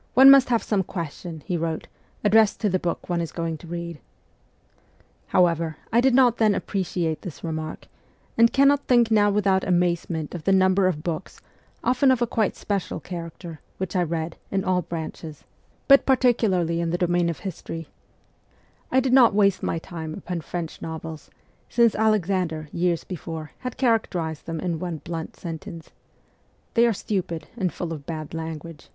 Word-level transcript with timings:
'One 0.14 0.30
must 0.30 0.48
have 0.50 0.62
some 0.62 0.84
question,' 0.84 1.42
he 1.44 1.56
wrote,' 1.56 1.88
addressed 2.24 2.60
to 2.60 2.68
the 2.68 2.78
book 2.78 3.08
one 3.08 3.20
is 3.20 3.32
going 3.32 3.58
to 3.58 3.66
read.' 3.66 3.98
However, 5.26 5.76
I 5.92 6.00
did 6.00 6.14
not 6.14 6.36
then 6.36 6.54
appreciate 6.54 7.22
this 7.22 7.42
remark, 7.42 7.88
and 8.38 8.52
cannot 8.52 8.86
think 8.86 9.10
now 9.10 9.28
without 9.28 9.64
amazement 9.66 10.36
of 10.36 10.44
the 10.44 10.52
number 10.52 10.86
of 10.86 11.02
books, 11.02 11.40
often 11.82 12.12
of 12.12 12.22
a 12.22 12.28
quite 12.28 12.54
special 12.54 13.00
character, 13.00 13.58
which 13.78 13.96
I 13.96 14.04
read, 14.04 14.36
in 14.52 14.62
all 14.62 14.82
branches, 14.82 15.42
but 15.88 16.06
112 16.06 16.06
MEMOIRS 16.06 16.06
OF 16.06 16.06
A 16.06 16.06
REVOLUTIONIST 16.06 16.06
particularly 16.06 16.80
in 16.80 16.90
the 16.90 16.98
domain 16.98 17.28
of 17.28 17.40
history. 17.40 17.88
I 18.92 19.00
did 19.00 19.12
not 19.12 19.34
waste 19.34 19.64
my 19.64 19.80
time 19.80 20.14
upon 20.14 20.42
French 20.42 20.80
novels, 20.80 21.28
since 21.68 21.96
Alexander, 21.96 22.68
years 22.72 23.02
before, 23.02 23.50
had 23.58 23.76
characterized 23.76 24.46
them 24.46 24.60
in 24.60 24.78
one 24.78 24.98
blunt 24.98 25.34
sentence:' 25.34 25.90
They 26.74 26.86
are 26.86 26.92
stupid 26.92 27.48
and 27.56 27.72
full 27.72 27.92
of 27.92 28.06
bad 28.06 28.32
language.' 28.32 28.88